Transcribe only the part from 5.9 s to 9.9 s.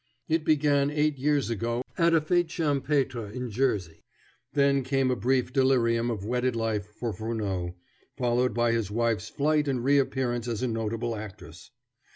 of wedded life for Furneaux, followed by his wife's flight and